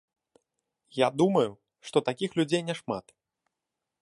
Я 0.99 1.07
думаю, 1.23 1.51
што 1.91 1.97
такіх 2.09 2.29
людзей 2.41 2.65
няшмат. 2.71 3.05